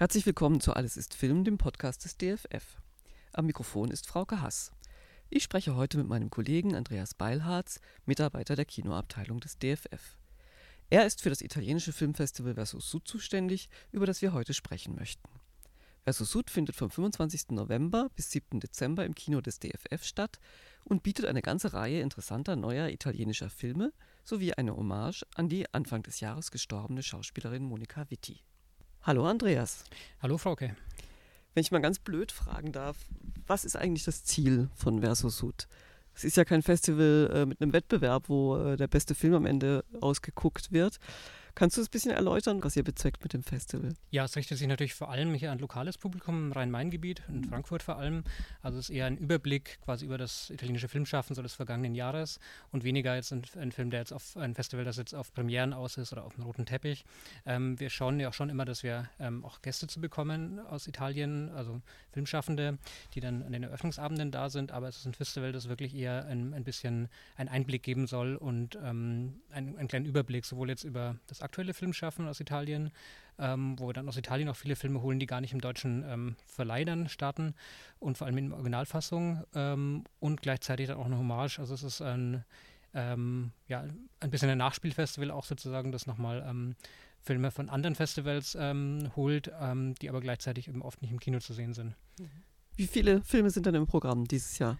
[0.00, 2.80] Herzlich willkommen zu Alles ist Film, dem Podcast des DFF.
[3.34, 4.72] Am Mikrofon ist Frauke Hass.
[5.28, 10.16] Ich spreche heute mit meinem Kollegen Andreas Beilharz, Mitarbeiter der Kinoabteilung des DFF.
[10.88, 15.28] Er ist für das italienische Filmfestival Versus Sud zuständig, über das wir heute sprechen möchten.
[16.04, 17.50] Versus Sud findet vom 25.
[17.50, 18.58] November bis 7.
[18.58, 20.40] Dezember im Kino des DFF statt
[20.82, 23.92] und bietet eine ganze Reihe interessanter neuer italienischer Filme
[24.24, 28.40] sowie eine Hommage an die Anfang des Jahres gestorbene Schauspielerin Monika Vitti.
[29.02, 29.84] Hallo Andreas.
[30.20, 30.76] Hallo Frauke.
[31.54, 32.98] Wenn ich mal ganz blöd fragen darf,
[33.46, 35.68] was ist eigentlich das Ziel von Verso Sud?
[36.14, 39.46] Es ist ja kein Festival äh, mit einem Wettbewerb, wo äh, der beste Film am
[39.46, 40.98] Ende ausgeguckt wird,
[41.54, 43.94] Kannst du es ein bisschen erläutern, was ihr bezweckt mit dem Festival?
[44.10, 47.82] Ja, es richtet sich natürlich vor allem hier an lokales Publikum im Rhein-Main-Gebiet, in Frankfurt
[47.82, 48.24] vor allem.
[48.62, 52.38] Also es ist eher ein Überblick quasi über das italienische Filmschaffen so des vergangenen Jahres
[52.72, 55.72] und weniger jetzt ein, ein Film, der jetzt auf ein Festival, das jetzt auf Premieren
[55.72, 57.04] aus ist oder auf dem roten Teppich.
[57.46, 60.86] Ähm, wir schauen ja auch schon immer, dass wir ähm, auch Gäste zu bekommen aus
[60.86, 61.80] Italien, also
[62.12, 62.78] Filmschaffende,
[63.14, 64.72] die dann an den Eröffnungsabenden da sind.
[64.72, 68.36] Aber es ist ein Festival, das wirklich eher ein, ein bisschen einen Einblick geben soll
[68.36, 72.90] und ähm, einen, einen kleinen Überblick sowohl jetzt über das aktuelle Filmschaffen aus Italien,
[73.38, 76.04] ähm, wo wir dann aus Italien auch viele Filme holen, die gar nicht im deutschen
[76.06, 77.54] ähm, Verleih dann starten
[77.98, 81.58] und vor allem in Originalfassung ähm, und gleichzeitig dann auch eine Hommage.
[81.58, 82.44] Also es ist ein,
[82.94, 83.84] ähm, ja,
[84.20, 86.76] ein bisschen ein Nachspielfestival auch sozusagen, das nochmal ähm,
[87.22, 89.52] Filme von anderen Festivals ähm, holt,
[90.00, 91.94] die aber gleichzeitig eben oft nicht im Kino zu sehen sind.
[92.76, 94.78] Wie viele Filme sind dann im Programm dieses Jahr?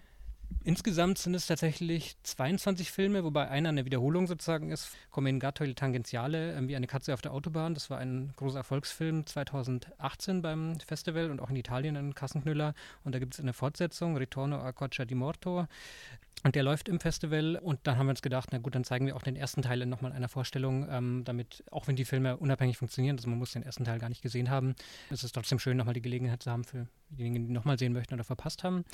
[0.62, 4.90] Insgesamt sind es tatsächlich 22 Filme, wobei einer eine Wiederholung sozusagen ist.
[5.10, 7.74] Come in Gatto il Tangenziale, äh, wie eine Katze auf der Autobahn.
[7.74, 12.74] Das war ein großer Erfolgsfilm 2018 beim Festival und auch in Italien ein Kassenknüller.
[13.04, 15.66] Und da gibt es eine Fortsetzung, Ritorno a Coccia di Morto.
[16.42, 19.06] Und der läuft im Festival und dann haben wir uns gedacht, na gut, dann zeigen
[19.06, 22.38] wir auch den ersten Teil nochmal in einer Vorstellung, ähm, damit, auch wenn die Filme
[22.38, 24.74] unabhängig funktionieren, also man muss den ersten Teil gar nicht gesehen haben,
[25.10, 28.14] ist es trotzdem schön, nochmal die Gelegenheit zu haben für diejenigen, die nochmal sehen möchten
[28.14, 28.84] oder verpasst haben.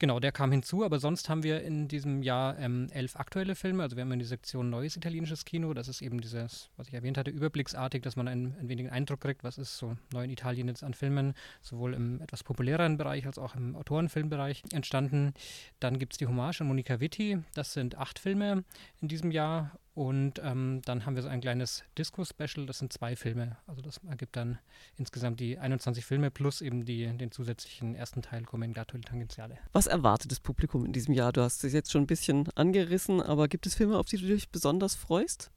[0.00, 3.84] Genau, der kam hinzu, aber sonst haben wir in diesem Jahr ähm, elf aktuelle Filme,
[3.84, 6.94] also wir haben in die Sektion Neues italienisches Kino, das ist eben dieses, was ich
[6.94, 10.30] erwähnt hatte, überblicksartig, dass man einen, ein wenig Eindruck kriegt, was ist so neu in
[10.30, 15.34] Italien jetzt an Filmen, sowohl im etwas populäreren Bereich als auch im Autorenfilmbereich entstanden.
[15.78, 17.38] Dann gibt es die Hommage an Monika Monika Vitti.
[17.54, 18.64] Das sind acht Filme
[19.02, 19.78] in diesem Jahr.
[19.94, 22.66] Und ähm, dann haben wir so ein kleines Disco-Special.
[22.66, 23.58] Das sind zwei Filme.
[23.66, 24.58] Also das ergibt dann
[24.96, 29.58] insgesamt die 21 Filme plus eben die, den zusätzlichen ersten Teil il Tangenziale.
[29.72, 31.32] Was erwartet das Publikum in diesem Jahr?
[31.32, 34.26] Du hast es jetzt schon ein bisschen angerissen, aber gibt es Filme, auf die du
[34.26, 35.50] dich besonders freust?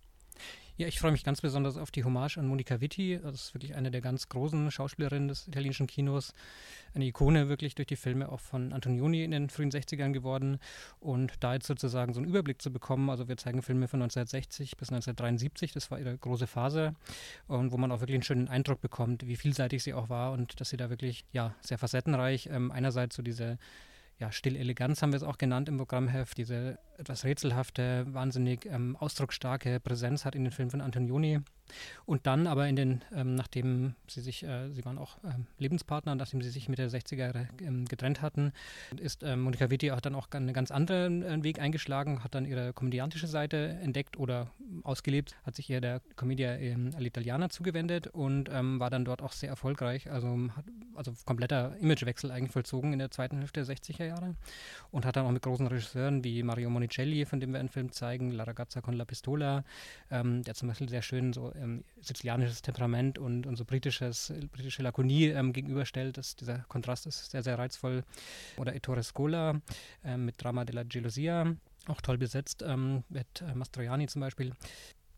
[0.77, 3.19] Ja, ich freue mich ganz besonders auf die Hommage an Monika Vitti.
[3.21, 6.33] Das ist wirklich eine der ganz großen Schauspielerinnen des italienischen Kinos.
[6.93, 10.59] Eine Ikone wirklich durch die Filme auch von Antonioni in den frühen 60ern geworden.
[10.99, 14.77] Und da jetzt sozusagen so einen Überblick zu bekommen, also wir zeigen Filme von 1960
[14.77, 16.95] bis 1973, das war ihre große Phase.
[17.47, 20.59] Und wo man auch wirklich einen schönen Eindruck bekommt, wie vielseitig sie auch war und
[20.61, 23.57] dass sie da wirklich, ja, sehr facettenreich ähm, einerseits so diese
[24.21, 29.79] ja, Stilleleganz haben wir es auch genannt im Programmheft, diese etwas rätselhafte, wahnsinnig ähm, ausdrucksstarke
[29.79, 31.39] Präsenz hat in den Filmen von Antonioni.
[32.05, 36.15] Und dann aber in den, ähm, nachdem sie sich, äh, sie waren auch ähm, Lebenspartner,
[36.15, 38.51] nachdem sie sich mit der 60er Jahre ähm, getrennt hatten,
[38.97, 42.45] ist ähm, Monika Vitti auch dann auch einen ganz anderen äh, Weg eingeschlagen, hat dann
[42.45, 44.51] ihre komödiantische Seite entdeckt oder
[44.83, 49.33] ausgelebt, hat sich eher der Commedia ähm, all'Italiana zugewendet und ähm, war dann dort auch
[49.33, 50.65] sehr erfolgreich, also, hat,
[50.95, 54.35] also kompletter Imagewechsel eigentlich vollzogen in der zweiten Hälfte der 60er Jahre
[54.91, 57.91] und hat dann auch mit großen Regisseuren wie Mario Monicelli, von dem wir einen Film
[57.91, 59.63] zeigen, La ragazza con la pistola,
[60.09, 65.27] der zum Beispiel sehr schön so ähm, sizilianisches Temperament und, und so britisches, britische Lakonie
[65.27, 66.17] ähm, gegenüberstellt.
[66.17, 68.03] Das, dieser Kontrast ist sehr, sehr reizvoll.
[68.57, 69.61] Oder Ettore Scola
[70.03, 71.55] ähm, mit Drama della Gelosia,
[71.88, 74.53] auch toll besetzt, ähm, mit äh, Mastroianni zum Beispiel.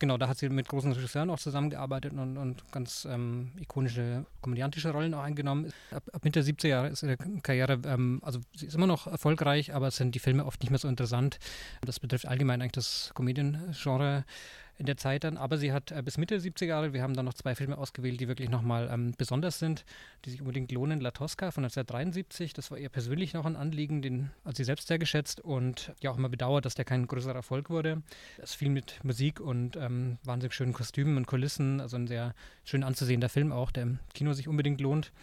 [0.03, 4.91] Genau, da hat sie mit großen Regisseuren auch zusammengearbeitet und, und ganz ähm, ikonische komödiantische
[4.91, 5.71] Rollen auch eingenommen.
[5.91, 9.73] Ab, ab Mitte 70er Jahre ist ihre Karriere, ähm, also sie ist immer noch erfolgreich,
[9.73, 11.39] aber es sind die Filme oft nicht mehr so interessant.
[11.85, 14.25] Das betrifft allgemein eigentlich das Komödiengenre
[14.83, 15.37] in der Zeit dann.
[15.37, 18.19] Aber sie hat äh, bis Mitte 70er Jahre, wir haben dann noch zwei Filme ausgewählt,
[18.19, 19.85] die wirklich nochmal ähm, besonders sind,
[20.25, 20.99] die sich unbedingt lohnen.
[20.99, 24.89] La Tosca von 1973, das war ihr persönlich noch ein Anliegen, den hat sie selbst
[24.89, 28.03] sehr geschätzt und ja auch immer bedauert, dass der kein größerer Erfolg wurde.
[28.37, 32.35] Es viel mit Musik und ähm, wahnsinnig schönen Kostümen und Kulissen, also ein sehr
[32.65, 35.13] schön anzusehender Film auch, der im Kino sich unbedingt lohnt.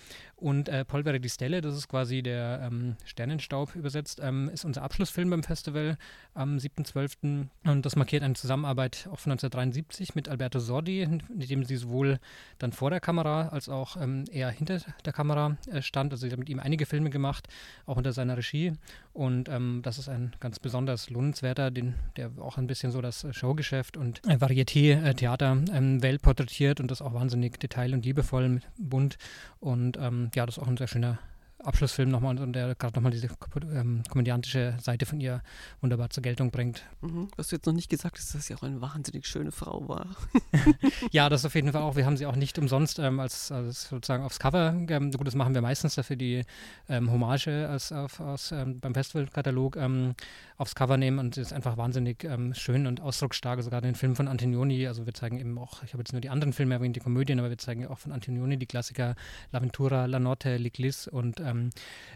[0.41, 4.83] Und äh, Polvere di Stelle, das ist quasi der ähm, Sternenstaub übersetzt, ähm, ist unser
[4.83, 5.99] Abschlussfilm beim Festival
[6.35, 7.47] am 7.12.
[7.65, 11.77] Und das markiert eine Zusammenarbeit auch von 19 1973 mit Alberto Sordi, mit dem sie
[11.77, 12.19] sowohl
[12.59, 16.13] dann vor der Kamera als auch ähm, eher hinter der Kamera äh, stand.
[16.13, 17.49] Also sie hat mit ihm einige Filme gemacht,
[17.87, 18.73] auch unter seiner Regie.
[19.13, 23.27] Und ähm, das ist ein ganz besonders lohnenswerter, den, der auch ein bisschen so das
[23.31, 29.19] Showgeschäft und äh, Varieté-Theater ähm, Welt porträtiert und das auch wahnsinnig detail- und liebevoll bunt.
[29.59, 31.19] Und ähm, ja, das ist auch ein sehr schöner
[31.65, 33.29] Abschlussfilm nochmal und der gerade nochmal diese
[33.73, 35.43] ähm, komödiantische Seite von ihr
[35.81, 36.85] wunderbar zur Geltung bringt.
[37.01, 37.29] Mhm.
[37.37, 40.07] Was du jetzt noch nicht gesagt hast, dass sie auch eine wahnsinnig schöne Frau war.
[41.11, 41.97] ja, das auf jeden Fall auch.
[41.97, 45.35] Wir haben sie auch nicht umsonst ähm, als, als, sozusagen aufs Cover, ähm, gut, das
[45.35, 46.45] machen wir meistens dafür die
[46.89, 50.15] ähm, Hommage als, auf, aus, ähm, beim Festivalkatalog ähm,
[50.57, 53.63] aufs Cover nehmen und sie ist einfach wahnsinnig schön und ausdrucksstark.
[53.63, 56.29] Sogar den Film von Antonioni, also wir zeigen eben auch, ich habe jetzt nur die
[56.29, 59.15] anderen Filme erwähnt, die Komödien, aber wir zeigen auch von Antonioni die Klassiker
[59.55, 61.71] L'Aventura, La Notte, L'Eclisse und ähm,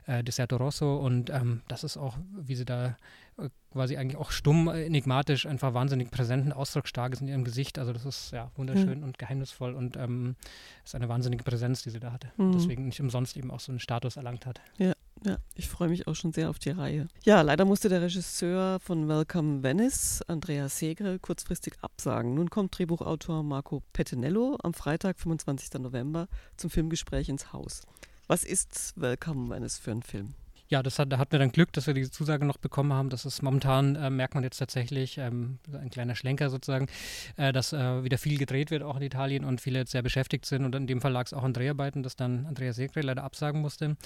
[0.07, 2.97] äh, Deserto Rosso und ähm, das ist auch, wie sie da
[3.37, 7.45] äh, quasi eigentlich auch stumm, äh, enigmatisch, einfach wahnsinnig präsent und ausdrucksstark ist in ihrem
[7.45, 7.79] Gesicht.
[7.79, 9.05] Also das ist ja wunderschön mhm.
[9.05, 10.37] und geheimnisvoll und ähm,
[10.85, 12.31] ist eine wahnsinnige Präsenz, die sie da hatte.
[12.37, 12.53] Mhm.
[12.53, 14.61] Deswegen nicht umsonst eben auch so einen Status erlangt hat.
[14.79, 14.93] Ja,
[15.25, 17.09] ja, ich freue mich auch schon sehr auf die Reihe.
[17.25, 22.35] Ja, leider musste der Regisseur von Welcome Venice, Andrea Segre, kurzfristig absagen.
[22.35, 25.81] Nun kommt Drehbuchautor Marco Pettinello am Freitag, 25.
[25.81, 27.83] November, zum Filmgespräch ins Haus.
[28.27, 30.35] Was ist Welcome Venice für ein Film?
[30.69, 33.11] ja, das hat, da hatten wir dann Glück, dass wir diese Zusage noch bekommen haben.
[33.11, 36.89] Das ist momentan, äh, merkt man jetzt tatsächlich, ähm, ein kleiner Schlenker sozusagen,
[37.37, 40.47] äh, dass äh, wieder viel gedreht wird, auch in Italien und viele jetzt sehr beschäftigt
[40.47, 40.65] sind.
[40.65, 43.61] Und in dem Fall lag es auch an Dreharbeiten, dass dann Andrea Segre leider absagen
[43.61, 43.97] musste.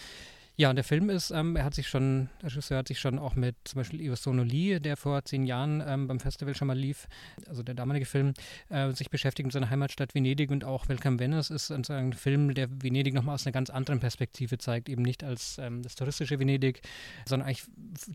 [0.61, 3.21] Ja, und der Film ist, ähm, er hat sich schon, der Regisseur hat sich schon
[3.21, 6.77] auch mit zum Beispiel Ivo Sonoli, der vor zehn Jahren ähm, beim Festival schon mal
[6.77, 7.07] lief,
[7.47, 8.35] also der damalige Film,
[8.69, 12.69] äh, sich beschäftigt mit seiner Heimatstadt Venedig und auch Welcome Venice ist ein Film, der
[12.83, 16.81] Venedig nochmal aus einer ganz anderen Perspektive zeigt, eben nicht als ähm, das touristische Venedig,
[17.25, 17.65] sondern eigentlich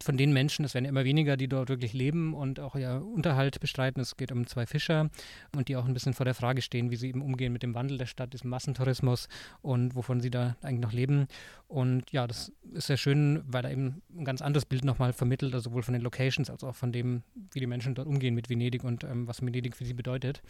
[0.03, 3.61] von den Menschen, es werden immer weniger, die dort wirklich leben und auch ihr Unterhalt
[3.61, 4.01] bestreiten.
[4.01, 5.09] Es geht um zwei Fischer
[5.55, 7.73] und die auch ein bisschen vor der Frage stehen, wie sie eben umgehen mit dem
[7.73, 9.29] Wandel der Stadt, diesem Massentourismus
[9.61, 11.27] und wovon sie da eigentlich noch leben.
[11.69, 15.53] Und ja, das ist sehr schön, weil er eben ein ganz anderes Bild nochmal vermittelt,
[15.53, 18.49] also sowohl von den Locations als auch von dem, wie die Menschen dort umgehen mit
[18.49, 20.41] Venedig und ähm, was Venedig für sie bedeutet.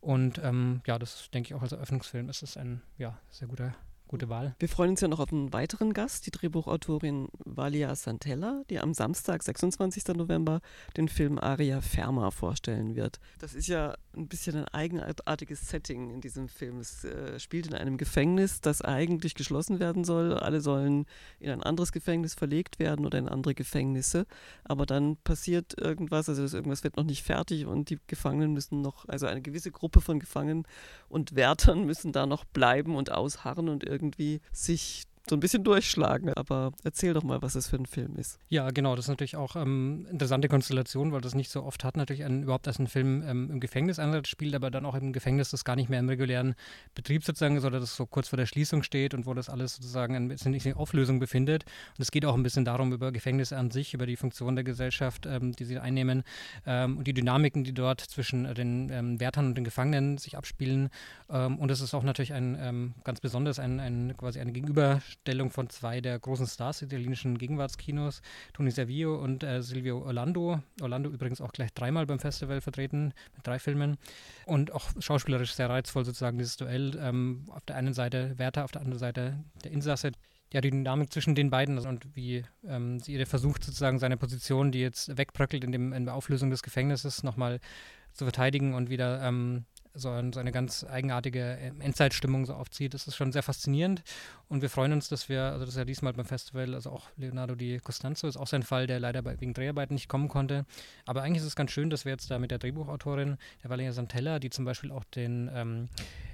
[0.00, 3.74] Und ähm, ja, das denke ich auch als Eröffnungsfilm ist es ein ja, sehr guter
[4.12, 4.54] Gute Wahl.
[4.58, 8.92] Wir freuen uns ja noch auf einen weiteren Gast, die Drehbuchautorin Valia Santella, die am
[8.92, 10.08] Samstag, 26.
[10.08, 10.60] November,
[10.98, 13.20] den Film Aria Ferma vorstellen wird.
[13.38, 16.78] Das ist ja ein bisschen ein eigenartiges Setting in diesem Film.
[16.78, 20.34] Es äh, spielt in einem Gefängnis, das eigentlich geschlossen werden soll.
[20.34, 21.06] Alle sollen
[21.40, 24.26] in ein anderes Gefängnis verlegt werden oder in andere Gefängnisse.
[24.64, 29.08] Aber dann passiert irgendwas, also irgendwas wird noch nicht fertig und die Gefangenen müssen noch,
[29.08, 30.66] also eine gewisse Gruppe von Gefangenen
[31.08, 36.32] und Wärtern müssen da noch bleiben und ausharren und irgendwie sich so ein bisschen durchschlagen.
[36.34, 38.38] Aber erzähl doch mal, was das für ein Film ist.
[38.48, 38.96] Ja, genau.
[38.96, 41.96] Das ist natürlich auch ähm, interessante Konstellation, weil das nicht so oft hat.
[41.96, 45.12] Natürlich ein, überhaupt, dass ein Film ähm, im Gefängnis Einsatz spielt, aber dann auch im
[45.12, 46.54] Gefängnis, das gar nicht mehr im regulären
[46.94, 50.16] Betrieb sozusagen, sondern das so kurz vor der Schließung steht und wo das alles sozusagen
[50.16, 51.64] ein bisschen in Auflösung befindet.
[51.96, 54.64] Und es geht auch ein bisschen darum, über Gefängnisse an sich, über die Funktion der
[54.64, 56.24] Gesellschaft, ähm, die sie einnehmen
[56.66, 60.90] ähm, und die Dynamiken, die dort zwischen den ähm, Wärtern und den Gefangenen sich abspielen.
[61.30, 65.50] Ähm, und es ist auch natürlich ein ganz besonders ein, ein quasi eine Gegenüber Stellung
[65.50, 68.22] von zwei der großen Stars italienischen Gegenwartskinos,
[68.52, 70.60] Tony Servio und äh, Silvio Orlando.
[70.80, 73.98] Orlando übrigens auch gleich dreimal beim Festival vertreten mit drei Filmen
[74.46, 76.98] und auch schauspielerisch sehr reizvoll sozusagen dieses Duell.
[77.00, 80.12] Ähm, auf der einen Seite Werther, auf der anderen Seite der Insasse
[80.52, 84.80] ja, die Dynamik zwischen den beiden und wie ähm, sie versucht, sozusagen seine Position, die
[84.80, 87.58] jetzt wegbröckelt in, dem, in der Auflösung des Gefängnisses, nochmal
[88.12, 89.64] zu verteidigen und wieder ähm,
[89.94, 92.94] so, ein, so, eine ganz eigenartige ähm, Endzeitstimmung so aufzieht.
[92.94, 94.02] Das ist schon sehr faszinierend
[94.48, 97.08] und wir freuen uns, dass wir, also das ist ja diesmal beim Festival, also auch
[97.16, 100.66] Leonardo Di Costanzo ist auch sein Fall, der leider bei, wegen Dreharbeiten nicht kommen konnte.
[101.06, 103.92] Aber eigentlich ist es ganz schön, dass wir jetzt da mit der Drehbuchautorin, der Valeria
[103.92, 105.88] Santella, die zum Beispiel auch den ähm,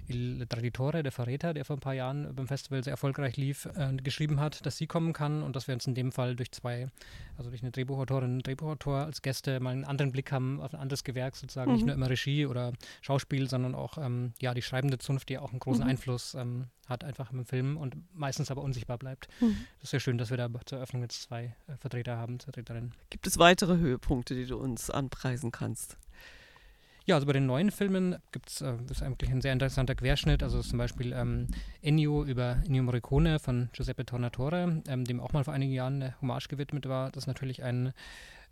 [0.08, 3.94] Il Traditore, der Verräter, der vor ein paar Jahren beim Festival sehr erfolgreich lief, äh,
[3.96, 6.88] geschrieben hat, dass sie kommen kann und dass wir uns in dem Fall durch zwei,
[7.36, 10.74] also durch eine Drehbuchautorin und einen Drehbuchautor als Gäste mal einen anderen Blick haben auf
[10.74, 11.76] ein anderes Gewerk sozusagen, mhm.
[11.76, 12.72] nicht nur immer Regie oder
[13.02, 15.90] Schauspiel, sondern auch ähm, ja, die schreibende Zunft, die auch einen großen mhm.
[15.90, 19.28] Einfluss ähm, hat einfach im Film und meistens aber unsichtbar bleibt.
[19.40, 19.56] Mhm.
[19.76, 22.94] Das ist sehr schön, dass wir da zur Eröffnung jetzt zwei äh, Vertreter haben, Vertreterinnen.
[23.10, 25.98] Gibt es weitere Höhepunkte, die du uns anpreisen kannst?
[27.08, 30.42] Ja, also bei den neuen Filmen gibt es, äh, ist eigentlich ein sehr interessanter Querschnitt.
[30.42, 31.46] Also zum Beispiel ähm,
[31.80, 36.20] Ennio über Ennio Morricone von Giuseppe Tornatore, ähm, dem auch mal vor einigen Jahren eine
[36.20, 37.10] Hommage gewidmet war.
[37.10, 37.94] Das ist natürlich ein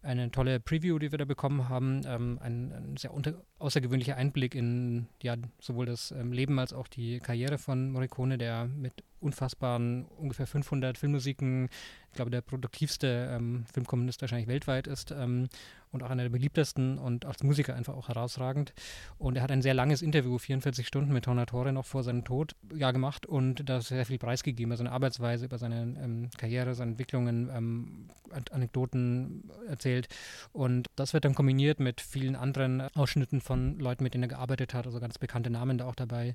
[0.03, 2.03] eine tolle Preview, die wir da bekommen haben.
[2.07, 3.11] Ähm, ein, ein, sehr
[3.59, 8.67] außergewöhnlicher Einblick in ja, sowohl das ähm, Leben als auch die Karriere von Morricone, der
[8.67, 11.69] mit unfassbaren ungefähr 500 Filmmusiken
[12.16, 15.11] glaube, der produktivste ähm, Filmkommunist wahrscheinlich weltweit ist.
[15.11, 15.49] Ähm,
[15.92, 18.73] und auch einer der beliebtesten und als Musiker einfach auch herausragend.
[19.18, 22.54] Und er hat ein sehr langes Interview, 44 Stunden mit Tornatore noch vor seinem Tod,
[22.75, 26.92] ja gemacht und da sehr viel preisgegeben, über seine Arbeitsweise, über seine ähm, Karriere, seine
[26.92, 28.08] Entwicklungen, ähm,
[28.50, 30.08] Anekdoten erzählt.
[30.52, 34.75] Und das wird dann kombiniert mit vielen anderen Ausschnitten von Leuten, mit denen er gearbeitet
[34.75, 36.35] hat, also ganz bekannte Namen da auch dabei,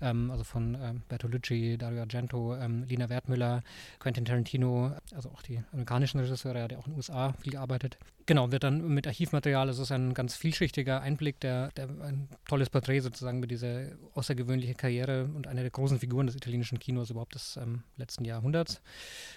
[0.00, 3.62] ähm, also von ähm, Bertolucci, Dario Argento, ähm, Lina Wertmüller,
[4.00, 7.98] Quentin Tarantino, also auch die amerikanischen Regisseure, hat ja auch in den USA viel gearbeitet.
[8.26, 12.68] Genau, wird dann mit Archivmaterial, es ist ein ganz vielschichtiger Einblick, der, der ein tolles
[12.68, 17.34] Porträt sozusagen über diese außergewöhnliche Karriere und eine der großen Figuren des italienischen Kinos überhaupt
[17.34, 18.82] des ähm, letzten Jahrhunderts.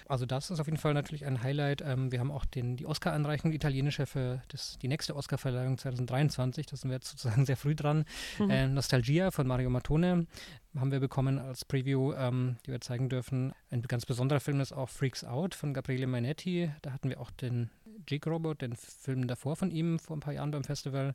[0.08, 1.82] Also das ist auf jeden Fall natürlich ein Highlight.
[1.82, 6.76] Ähm, wir haben auch den, die Oscar-Anreichung italienische für das, die nächste Oscar-Verleihung 2023, da
[6.76, 8.06] sind wir jetzt sozusagen sehr früh dran.
[8.40, 8.50] Mhm.
[8.50, 10.26] Äh, Nostalgia von Mario Mattone
[10.78, 13.54] haben wir bekommen als Preview, ähm, die wir zeigen dürfen.
[13.72, 16.72] Ein ganz besonderer Film ist auch Freaks Out von Gabriele Mainetti.
[16.82, 17.70] Da hatten wir auch den
[18.08, 21.14] Jig Robot, den Film davor von ihm, vor ein paar Jahren beim Festival.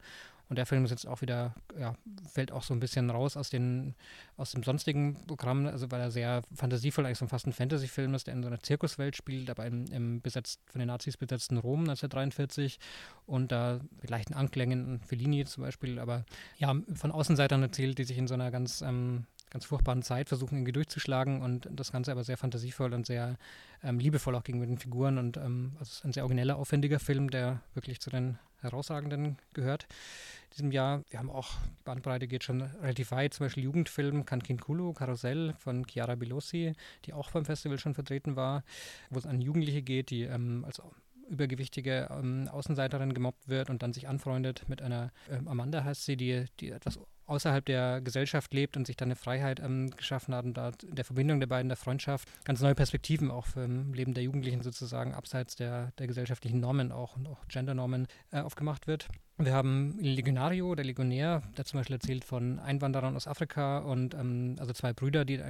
[0.49, 1.95] Und der Film ist jetzt auch wieder, ja,
[2.31, 3.95] fällt auch so ein bisschen raus aus, den,
[4.37, 8.27] aus dem sonstigen Programm, also weil er sehr fantasievoll, eigentlich so fast ein Fantasy-Film ist,
[8.27, 11.81] der in so einer Zirkuswelt spielt, aber im, im besetzt, von den Nazis besetzten Rom
[11.81, 12.79] 1943
[13.25, 16.27] und da mit leichten Anklängen, Fellini zum Beispiel, aber
[16.59, 20.57] ja, von Außenseitern erzählt, die sich in so einer ganz ähm, ganz furchtbaren Zeit versuchen,
[20.57, 23.37] irgendwie durchzuschlagen und das Ganze aber sehr fantasievoll und sehr
[23.85, 26.99] ähm, liebevoll auch gegenüber den Figuren und ähm, also es ist ein sehr origineller, aufwendiger
[26.99, 29.85] Film, der wirklich zu den herausragenden gehört.
[29.85, 34.27] In diesem Jahr, wir haben auch, die Bandbreite geht schon relativ weit, zum Beispiel Jugendfilm
[34.27, 36.73] Canquinculu, Karussell von Chiara Bilossi,
[37.05, 38.65] die auch beim Festival schon vertreten war,
[39.11, 40.83] wo es an Jugendliche geht, die ähm, als
[41.29, 46.17] übergewichtige ähm, Außenseiterin gemobbt wird und dann sich anfreundet mit einer, ähm, Amanda heißt sie,
[46.17, 50.45] die, die etwas außerhalb der Gesellschaft lebt und sich dann eine Freiheit ähm, geschaffen hat
[50.45, 54.15] und da der Verbindung der beiden, der Freundschaft, ganz neue Perspektiven auch für das Leben
[54.15, 59.09] der Jugendlichen sozusagen, abseits der, der gesellschaftlichen Normen auch und auch Gendernormen äh, aufgemacht wird.
[59.37, 64.55] Wir haben Legionario, der Legionär, der zum Beispiel erzählt von Einwanderern aus Afrika und ähm,
[64.61, 65.43] also zwei Brüder, die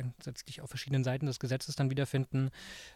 [0.47, 2.49] sich auf verschiedenen Seiten des Gesetzes dann wiederfinden.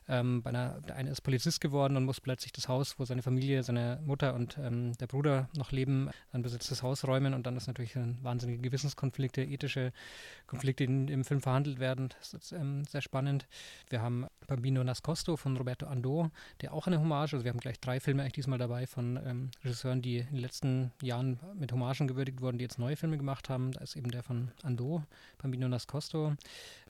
[0.09, 3.63] Ähm, einer, der eine ist Polizist geworden und muss plötzlich das Haus, wo seine Familie,
[3.63, 7.67] seine Mutter und ähm, der Bruder noch leben, ein besetztes Haus räumen und dann ist
[7.67, 9.93] natürlich ein wahnsinnige Gewissenskonflikte, ethische
[10.47, 12.11] Konflikte in, im Film verhandelt werden.
[12.19, 13.47] Das ist ähm, sehr spannend.
[13.89, 16.31] Wir haben Bambino Nascosto von Roberto Ando,
[16.63, 19.51] der auch eine Hommage, also wir haben gleich drei Filme eigentlich diesmal dabei von ähm,
[19.63, 23.51] Regisseuren, die in den letzten Jahren mit Hommagen gewürdigt wurden, die jetzt neue Filme gemacht
[23.51, 23.73] haben.
[23.73, 25.05] Da ist eben der von Ando,
[25.41, 26.35] Bambino Nascosto,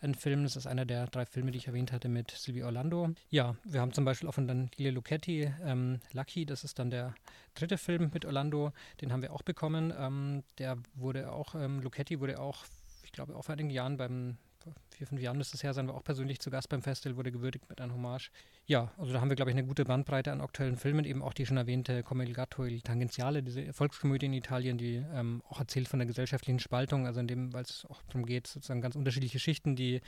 [0.00, 0.45] ein Film.
[0.45, 3.11] Das ist einer der drei Filme, die ich erwähnt hatte mit Silvio Orlando.
[3.29, 7.15] Ja, wir haben zum Beispiel auch von Daniele Lucchetti ähm, Lucky, das ist dann der
[7.55, 9.93] dritte Film mit Orlando, den haben wir auch bekommen.
[9.99, 12.65] Ähm, der wurde auch, ähm, Lucchetti wurde auch,
[13.03, 14.37] ich glaube, auch vor einigen Jahren beim
[14.99, 17.31] vier, fünf Jahren müsste es her sein, war auch persönlich zu Gast beim Festival, wurde
[17.31, 18.31] gewürdigt mit einer Hommage.
[18.67, 21.33] Ja, also da haben wir, glaube ich, eine gute Bandbreite an aktuellen Filmen, eben auch
[21.33, 25.61] die schon erwähnte Come il gatto il tangenziale, diese Erfolgskomödie in Italien, die ähm, auch
[25.61, 28.97] erzählt von der gesellschaftlichen Spaltung, also in dem, weil es auch darum geht, sozusagen ganz
[28.97, 30.00] unterschiedliche Schichten, die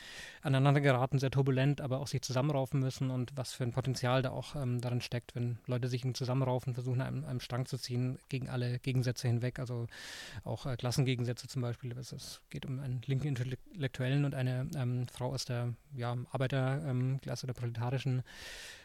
[0.43, 4.31] aneinander geraten, sehr turbulent, aber auch sich zusammenraufen müssen und was für ein Potenzial da
[4.31, 8.49] auch ähm, darin steckt, wenn Leute sich zusammenraufen, versuchen, einem, einem Strang zu ziehen, gegen
[8.49, 9.87] alle Gegensätze hinweg, also
[10.43, 11.97] auch äh, Klassengegensätze zum Beispiel.
[11.97, 17.55] Es geht um einen linken Intellektuellen und eine ähm, Frau aus der ja, Arbeiterklasse oder
[17.55, 18.23] proletarischen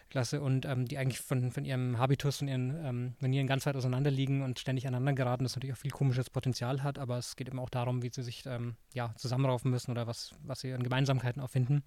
[0.10, 3.76] Klasse und ähm, die eigentlich von, von ihrem Habitus und ihren ähm, Manieren ganz weit
[3.76, 7.36] auseinander liegen und ständig aneinander geraten, das natürlich auch viel komisches Potenzial hat, aber es
[7.36, 10.74] geht eben auch darum, wie sie sich ähm, ja, zusammenraufen müssen oder was, was sie
[10.74, 11.84] an Gemeinsamkeiten auch finden.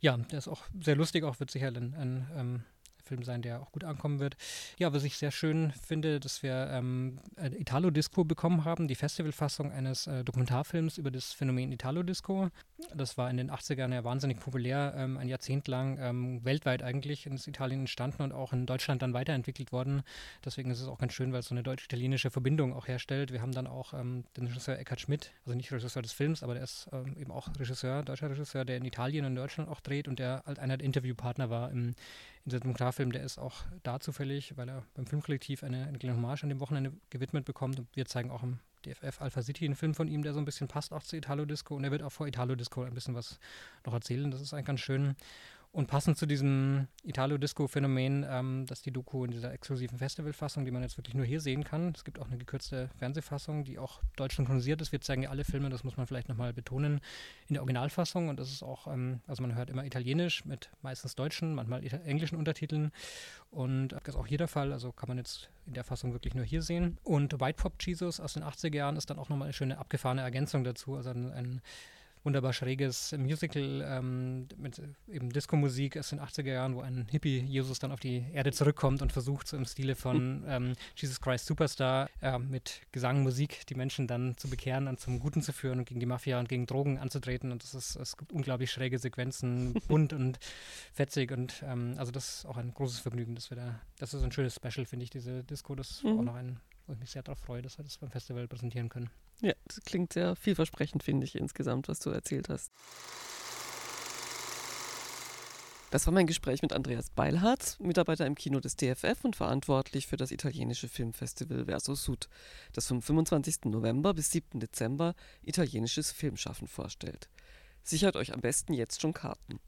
[0.00, 2.64] Ja, der ist auch sehr lustig, auch wird sicher ein, ein ähm,
[3.04, 4.36] Film sein, der auch gut ankommen wird.
[4.78, 9.70] Ja, was ich sehr schön finde, dass wir ähm, Italo Disco bekommen haben, die Festivalfassung
[9.70, 12.50] eines äh, Dokumentarfilms über das Phänomen Italo Disco.
[12.94, 17.26] Das war in den 80ern ja wahnsinnig populär, ähm, ein Jahrzehnt lang ähm, weltweit eigentlich
[17.26, 20.02] in Italien entstanden und auch in Deutschland dann weiterentwickelt worden.
[20.44, 23.32] Deswegen ist es auch ganz schön, weil es so eine deutsch-italienische Verbindung auch herstellt.
[23.32, 26.54] Wir haben dann auch ähm, den Regisseur Eckhard Schmidt, also nicht Regisseur des Films, aber
[26.54, 29.80] der ist ähm, eben auch Regisseur, deutscher Regisseur, der in Italien und in Deutschland auch
[29.80, 31.94] dreht und der halt einer der Interviewpartner war im
[32.44, 36.16] in diesem Dokumentarfilm, der ist auch da zufällig, weil er beim Filmkollektiv eine, eine kleine
[36.16, 37.78] Hommage an dem Wochenende gewidmet bekommt.
[37.78, 40.44] Und wir zeigen auch im DFF Alpha City einen Film von ihm, der so ein
[40.44, 41.74] bisschen passt auch zu Italo Disco.
[41.74, 43.38] Und er wird auch vor Italo Disco ein bisschen was
[43.86, 44.30] noch erzählen.
[44.30, 45.16] Das ist eigentlich ganz schön.
[45.74, 50.82] Und passend zu diesem Italo-Disco-Phänomen, ähm, dass die Doku in dieser exklusiven Festivalfassung, die man
[50.82, 54.36] jetzt wirklich nur hier sehen kann, es gibt auch eine gekürzte Fernsehfassung, die auch deutsch
[54.36, 54.92] synchronisiert ist.
[54.92, 57.00] Wir zeigen ja alle Filme, das muss man vielleicht nochmal betonen,
[57.48, 58.28] in der Originalfassung.
[58.28, 62.36] Und das ist auch, ähm, also man hört immer Italienisch mit meistens deutschen, manchmal englischen
[62.36, 62.92] Untertiteln.
[63.50, 66.36] Und das ist auch hier der Fall, also kann man jetzt in der Fassung wirklich
[66.36, 66.98] nur hier sehen.
[67.02, 70.22] Und White Pop Jesus aus den 80er Jahren ist dann auch nochmal eine schöne abgefahrene
[70.22, 71.62] Ergänzung dazu, also ein, ein
[72.24, 77.92] wunderbar schräges Musical ähm, mit eben Disco-Musik aus den 80er Jahren, wo ein Hippie-Jesus dann
[77.92, 80.48] auf die Erde zurückkommt und versucht, so im Stile von mhm.
[80.48, 85.20] ähm, Jesus Christ Superstar äh, mit Gesang, Musik die Menschen dann zu bekehren und zum
[85.20, 87.52] Guten zu führen und gegen die Mafia und gegen Drogen anzutreten.
[87.52, 90.38] Und das ist, es gibt unglaublich schräge Sequenzen, bunt und
[90.92, 91.30] fetzig.
[91.30, 94.32] Und ähm, also das ist auch ein großes Vergnügen, dass wir da, das ist ein
[94.32, 95.74] schönes Special, finde ich, diese Disco.
[95.74, 96.18] Das mhm.
[96.18, 98.88] auch noch ein, wo ich mich sehr darauf freue, dass wir das beim Festival präsentieren
[98.88, 99.10] können.
[99.40, 102.72] Ja, das klingt sehr vielversprechend, finde ich, insgesamt, was du erzählt hast.
[105.94, 110.16] Das war mein Gespräch mit Andreas Beilhardt, Mitarbeiter im Kino des DFF und verantwortlich für
[110.16, 112.28] das italienische Filmfestival Verso Sud,
[112.72, 113.66] das vom 25.
[113.66, 114.58] November bis 7.
[114.58, 117.28] Dezember italienisches Filmschaffen vorstellt.
[117.84, 119.60] Sichert euch am besten jetzt schon Karten.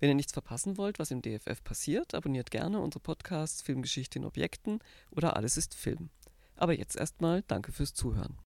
[0.00, 4.24] Wenn ihr nichts verpassen wollt, was im DFF passiert, abonniert gerne unsere Podcasts Filmgeschichte in
[4.24, 4.78] Objekten
[5.10, 6.08] oder Alles ist Film.
[6.54, 8.38] Aber jetzt erstmal danke fürs Zuhören.